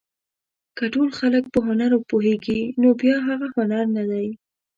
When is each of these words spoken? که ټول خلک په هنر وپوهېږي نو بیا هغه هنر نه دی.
که 0.77 0.85
ټول 0.93 1.09
خلک 1.19 1.43
په 1.53 1.59
هنر 1.67 1.91
وپوهېږي 1.95 2.61
نو 2.81 2.89
بیا 3.01 3.15
هغه 3.27 3.47
هنر 3.57 3.85
نه 3.95 4.03
دی. 4.09 4.27